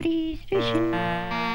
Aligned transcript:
PlayStation. 0.00 0.38
触 0.68 0.78
mm. 0.92 1.47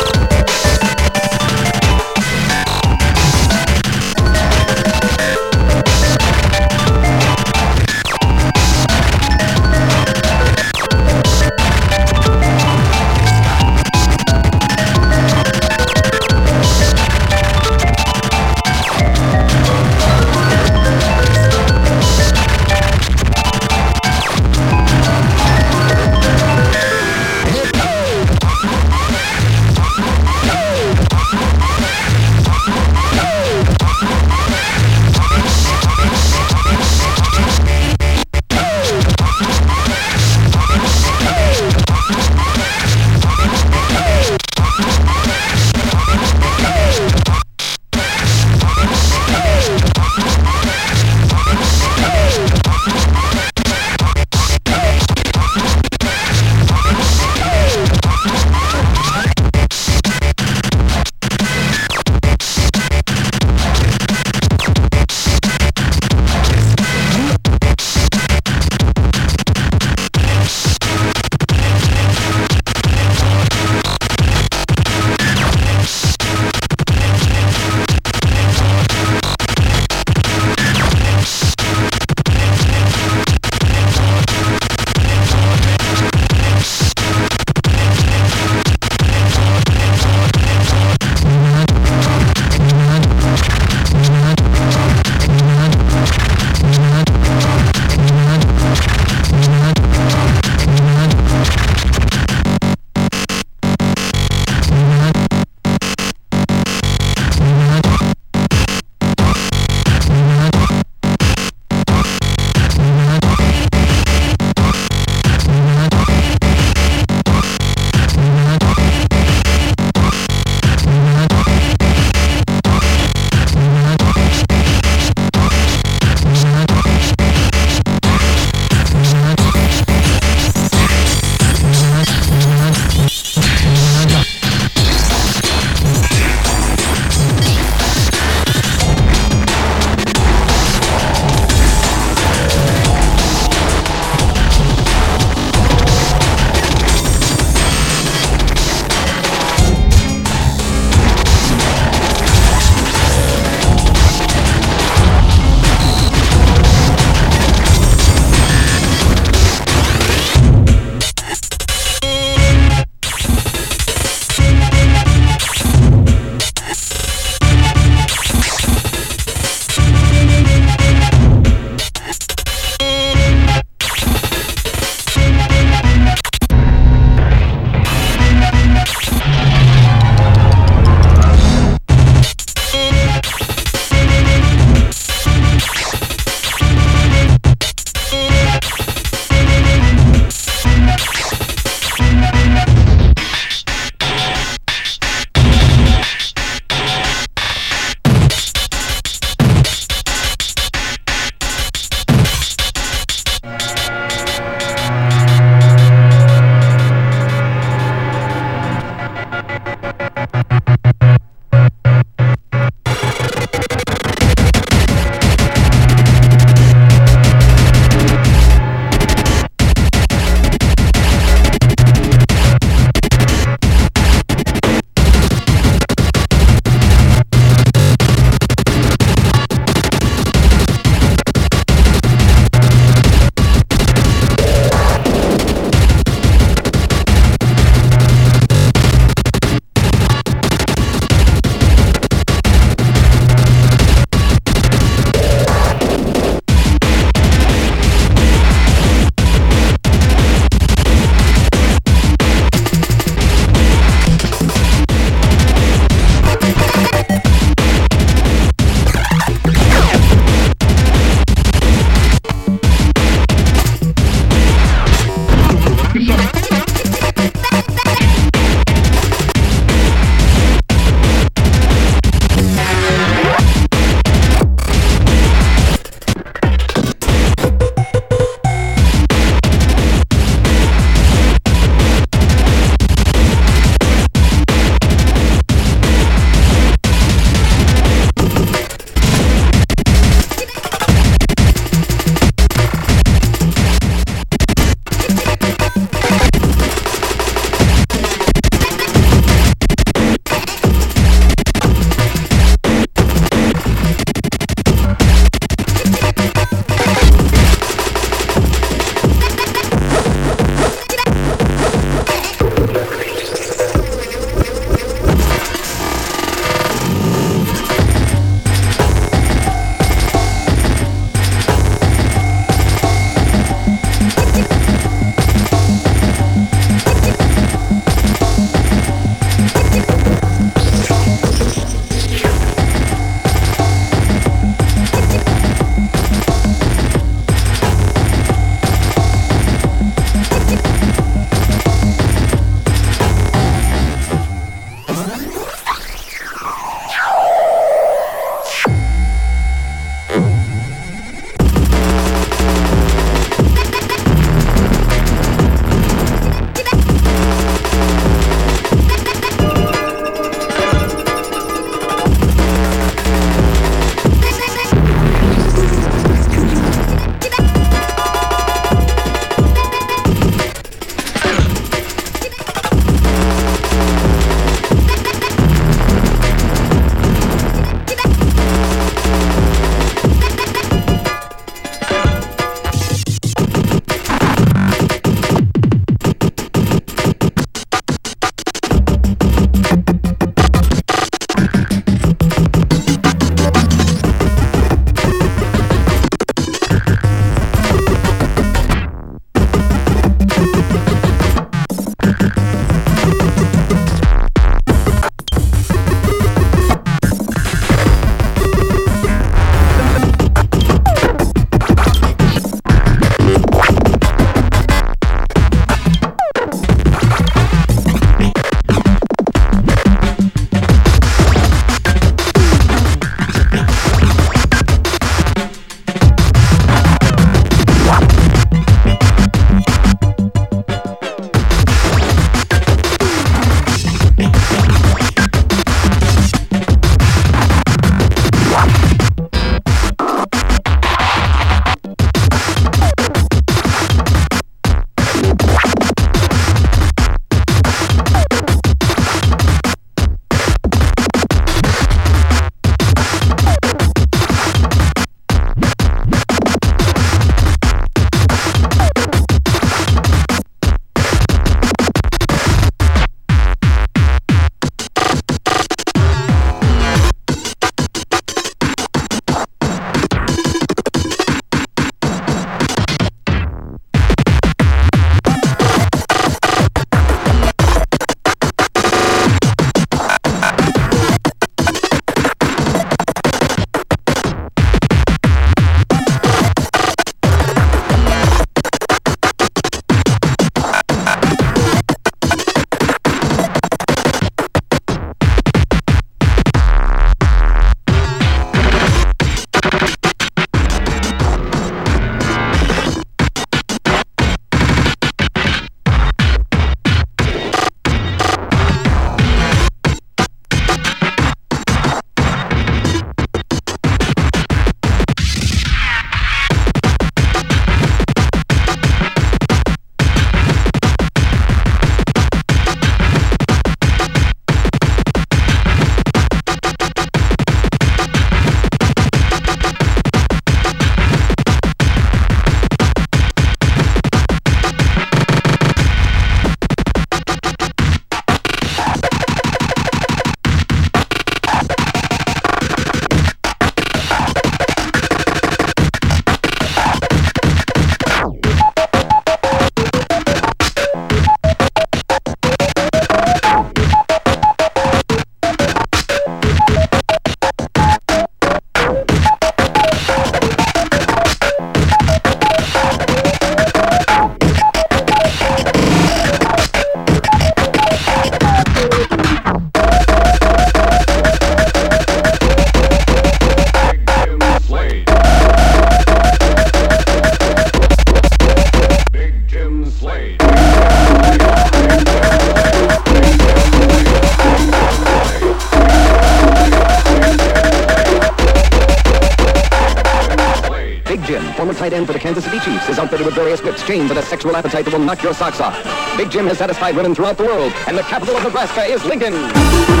Knock 595.11 595.23
your 595.23 595.33
socks 595.33 595.59
off. 595.59 595.75
Big 596.15 596.31
Jim 596.31 596.47
has 596.47 596.57
satisfied 596.57 596.95
women 596.95 597.13
throughout 597.13 597.37
the 597.37 597.43
world, 597.43 597.73
and 597.85 597.97
the 597.97 598.03
capital 598.03 598.37
of 598.37 598.43
Nebraska 598.43 598.83
is 598.83 599.03
Lincoln. 599.03 600.00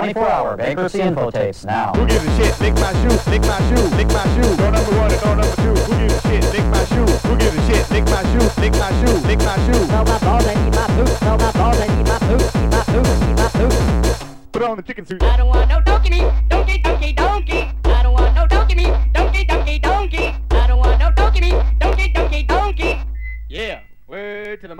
24-hour 0.00 0.56
bankruptcy 0.56 1.00
info 1.00 1.30
tapes 1.30 1.64
now. 1.64 1.92
Who 1.92 2.06
gives 2.06 2.24
a 2.24 2.36
shit? 2.36 2.58
Lick 2.60 2.74
my 2.74 2.92
shoe, 3.02 3.30
lick 3.30 3.42
my 3.42 3.58
shoe, 3.68 3.96
lick 3.96 4.08
my 4.08 4.24
shoe. 4.34 4.56
Door 4.56 4.70
number 4.72 4.96
one 4.96 5.12
and 5.12 5.20
door 5.20 5.36
number 5.36 5.56
two. 5.56 5.74
Who 5.74 5.98
gives 6.00 6.14
a 6.14 6.28
shit? 6.28 6.44
Lick 6.52 6.66
my 6.72 6.84
shoe. 6.86 7.04
Who 7.04 7.36
gives 7.36 7.56
a 7.56 7.66
shit? 7.68 7.90
Lick 7.90 8.04
my 8.06 8.22
shoe, 8.32 8.60
lick 8.60 8.72
my 8.72 8.90
shoe, 9.00 9.16
lick 9.28 9.38
my 9.40 9.56
shoe. 9.66 9.84
Smell 9.84 10.04
my 10.04 10.18
balls 10.20 10.46
and 10.46 10.58
eat 10.66 10.74
my 10.74 10.86
poop. 10.86 11.08
Smell 11.18 11.38
my 11.38 11.52
balls 11.52 11.78
and 11.80 11.90
eat 12.00 12.08
my 12.08 12.18
poop. 12.18 12.40
Eat 12.40 12.70
my 12.70 12.82
poop. 12.84 13.06
Eat 13.28 13.36
my 13.36 13.48
poop. 13.52 14.52
Put 14.52 14.62
on 14.62 14.76
the 14.76 14.82
chicken 14.82 15.04
suit. 15.04 15.22
I 15.22 15.36
don't 15.36 15.48
want 15.48 15.68
no 15.68 15.80
donkey 15.82 16.10
meat. 16.10 16.32
Donkey, 16.48 16.78
donkey, 16.78 17.12
donkey. 17.12 17.79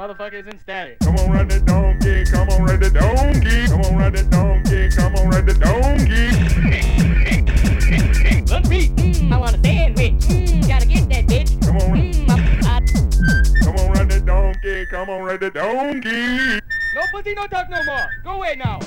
Word 0.00 0.08
to 0.08 0.14
motherfuckers 0.14 0.46
in 0.46 0.58
static. 0.60 0.98
Come 1.00 1.16
on, 1.16 1.30
ride 1.30 1.50
the 1.50 1.60
donkey. 1.60 2.24
Come 2.30 2.48
on, 2.50 2.62
ride 2.62 2.80
the 2.80 2.90
donkey. 2.90 3.66
Come 3.66 3.80
on, 3.82 3.96
ride 3.96 4.16
the 4.16 4.24
donkey. 4.24 4.88
Come 4.96 5.14
on, 5.16 5.28
ride 5.28 5.46
the 5.46 5.54
donkey. 5.54 6.30
Look 8.52 8.66
me. 8.68 8.88
Mm, 8.88 9.32
I 9.32 9.36
want 9.38 9.56
a 9.56 9.60
sandwich. 9.60 10.12
Mm, 10.12 10.68
gotta 10.68 10.86
get 10.86 11.08
that 11.08 11.26
bitch. 11.26 11.60
Come 11.64 11.76
on, 11.76 11.90
Mm, 11.90 12.30
I, 12.30 12.34
I, 12.66 12.80
come 13.64 13.76
on, 13.76 13.92
ride 13.92 14.10
the 14.10 14.20
donkey. 14.20 14.86
Come 14.86 15.10
on, 15.10 15.22
ride 15.22 15.40
the 15.40 15.50
donkey. 15.50 16.60
No 16.94 17.02
pussy, 17.12 17.34
no 17.34 17.46
talk 17.46 17.68
no 17.70 17.82
more. 17.84 18.10
Go 18.24 18.30
away 18.32 18.56
now. 18.56 18.80